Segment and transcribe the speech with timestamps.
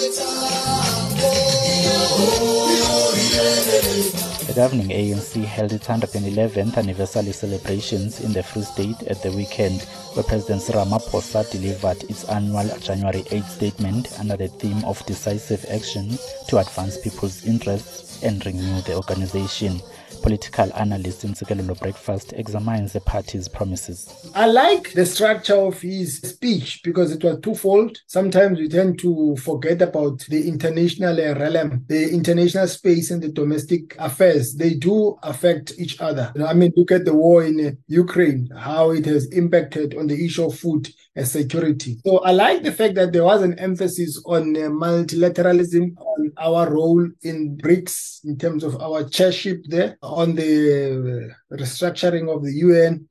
[0.00, 0.06] The
[4.56, 9.82] governing ANC held its 111th anniversary celebrations in the Free State at the weekend,
[10.14, 16.18] where President Ramaphosa delivered its annual January 8 statement under the theme of decisive action
[16.48, 19.80] to advance people's interests and renew the organization.
[20.22, 24.30] Political analyst in Ntsikelelo Breakfast examines the party's promises.
[24.34, 27.98] I like the structure of his speech because it was twofold.
[28.06, 33.96] Sometimes we tend to forget about the international realm, the international space, and the domestic
[33.98, 34.54] affairs.
[34.54, 36.32] They do affect each other.
[36.46, 40.44] I mean, look at the war in Ukraine, how it has impacted on the issue
[40.44, 41.98] of food and security.
[42.04, 47.08] So I like the fact that there was an emphasis on multilateralism, on our role
[47.22, 53.06] in BRICS in terms of our chairship there on the restructuring of the UN,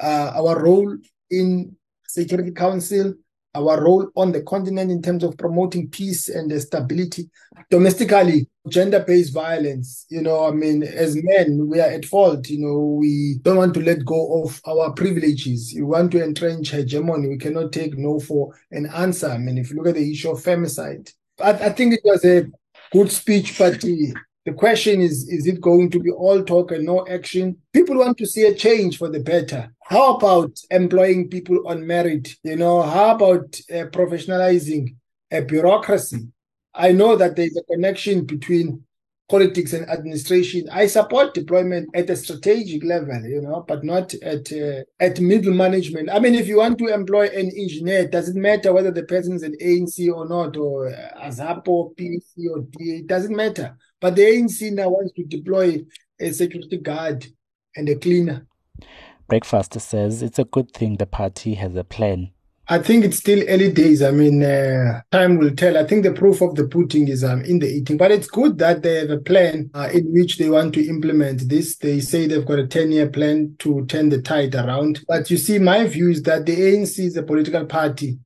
[0.00, 0.96] uh, our role
[1.30, 3.14] in Security Council,
[3.54, 7.28] our role on the continent in terms of promoting peace and stability.
[7.70, 12.48] Domestically, gender-based violence, you know, I mean, as men, we are at fault.
[12.48, 15.72] You know, we don't want to let go of our privileges.
[15.76, 17.28] We want to entrench hegemony.
[17.28, 19.28] We cannot take no for an answer.
[19.28, 22.24] I mean, if you look at the issue of femicide, I, I think it was
[22.24, 22.46] a
[22.92, 23.82] good speech, but
[24.44, 27.56] the question is, is it going to be all talk and no action?
[27.72, 29.72] People want to see a change for the better.
[29.84, 32.34] How about employing people on merit?
[32.42, 34.96] You know, how about uh, professionalizing
[35.30, 36.28] a bureaucracy?
[36.74, 38.82] I know that there's a connection between
[39.28, 40.68] politics and administration.
[40.70, 45.54] I support deployment at a strategic level, you know, but not at uh, at middle
[45.54, 46.10] management.
[46.10, 49.34] I mean, if you want to employ an engineer, does it matter whether the person
[49.34, 50.90] is an ANC or not, or
[51.22, 52.98] AZAPO, PAC, or DA?
[52.98, 53.76] It doesn't matter.
[54.02, 55.84] But the ANC now wants to deploy
[56.20, 57.24] a security guard
[57.76, 58.44] and a cleaner.
[59.28, 62.32] Breakfast says it's a good thing the party has a plan.
[62.68, 64.02] I think it's still early days.
[64.02, 65.76] I mean, uh, time will tell.
[65.76, 67.96] I think the proof of the pudding is um, in the eating.
[67.96, 71.48] But it's good that they have a plan uh, in which they want to implement
[71.48, 71.76] this.
[71.76, 75.04] They say they've got a 10 year plan to turn the tide around.
[75.06, 78.18] But you see, my view is that the ANC is a political party.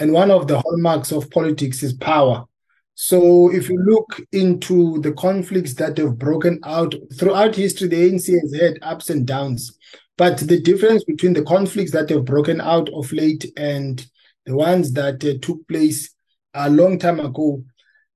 [0.00, 2.46] And one of the hallmarks of politics is power.
[2.94, 8.40] So if you look into the conflicts that have broken out throughout history, the ANC
[8.40, 9.76] has had ups and downs.
[10.18, 14.04] But the difference between the conflicts that have broken out of late and
[14.44, 16.14] the ones that uh, took place
[16.54, 17.64] a long time ago,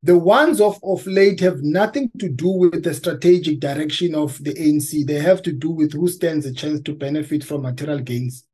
[0.03, 4.53] the ones of, of late have nothing to do with the strategic direction of the
[4.53, 5.07] ANC.
[5.07, 8.46] They have to do with who stands a chance to benefit from material gains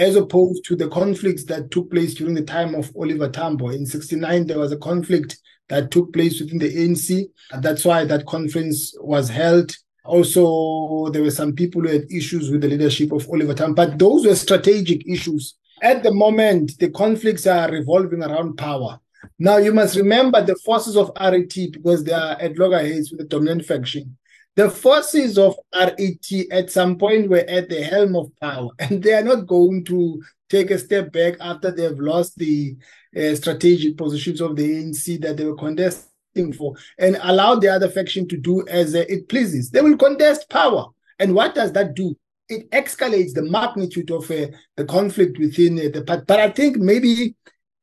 [0.00, 3.68] as opposed to the conflicts that took place during the time of Oliver Tambo.
[3.68, 5.38] In 69, there was a conflict
[5.68, 7.26] that took place within the ANC.
[7.60, 9.76] That's why that conference was held.
[10.06, 13.98] Also, there were some people who had issues with the leadership of Oliver Tambo, but
[13.98, 15.56] those were strategic issues.
[15.82, 18.98] At the moment, the conflicts are revolving around power.
[19.38, 23.26] Now, you must remember the forces of RET because they are at loggerheads with the
[23.26, 24.16] dominant faction.
[24.60, 29.14] The forces of RET at some point were at the helm of power, and they
[29.14, 32.76] are not going to take a step back after they've lost the
[33.16, 37.88] uh, strategic positions of the ANC that they were contesting for and allow the other
[37.88, 39.70] faction to do as uh, it pleases.
[39.70, 40.88] They will contest power.
[41.18, 42.14] And what does that do?
[42.50, 46.24] It escalates the magnitude of uh, the conflict within uh, the party.
[46.26, 47.34] But I think maybe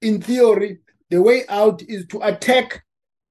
[0.03, 0.77] in theory,
[1.09, 2.83] the way out is to attack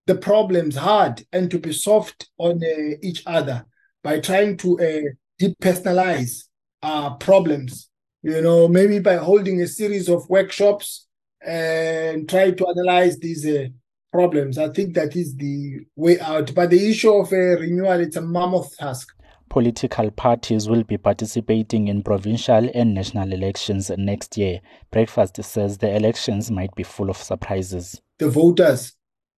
[0.06, 3.66] the problems hard and to be soft on uh, each other
[4.02, 6.44] by trying to uh, depersonalize
[6.82, 7.90] uh, problems.
[8.22, 11.06] You know, maybe by holding a series of workshops
[11.44, 13.66] and try to analyze these uh,
[14.12, 14.58] problems.
[14.58, 16.54] I think that is the way out.
[16.54, 19.12] But the issue of uh, renewal, it's a mammoth task.
[19.48, 24.60] Political parties will be participating in provincial and national elections next year.
[24.90, 28.00] Breakfast says the elections might be full of surprises.
[28.18, 28.95] The voters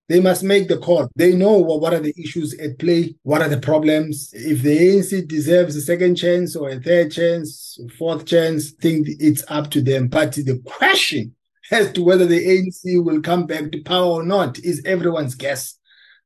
[0.08, 1.08] they must make the call.
[1.16, 4.30] They know what, what are the issues at play, what are the problems.
[4.32, 9.44] If the ANC deserves a second chance or a third chance, fourth chance, think it's
[9.48, 10.08] up to them.
[10.08, 11.34] But the question
[11.70, 15.78] as to whether the ANC will come back to power or not is everyone's guess.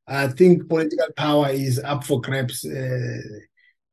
[0.07, 3.17] I think political power is up for grabs uh,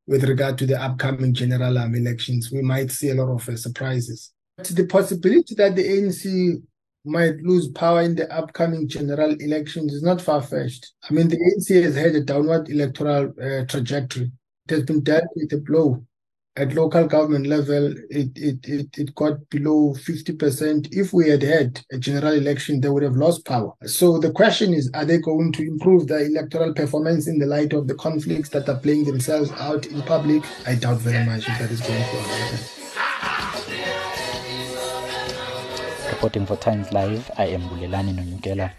[0.06, 2.50] with regard to the upcoming general elections.
[2.52, 4.32] We might see a lot of uh, surprises.
[4.56, 6.62] But the possibility that the ANC
[7.04, 10.92] might lose power in the upcoming general elections is not far fetched.
[11.08, 14.30] I mean, the ANC has had a downward electoral uh, trajectory.
[14.68, 16.04] It has been dealt with a blow.
[16.56, 20.88] At local government level, it, it, it, it got below 50%.
[20.90, 23.72] If we had had a general election, they would have lost power.
[23.86, 27.72] So the question is are they going to improve their electoral performance in the light
[27.72, 30.42] of the conflicts that are playing themselves out in public?
[30.66, 32.79] I doubt very much if that is going to happen.
[36.10, 38.72] Reporting for Times Live, I am Bulelani Nonyukela.